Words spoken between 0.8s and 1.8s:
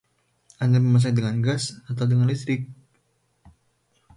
memasak dengan gas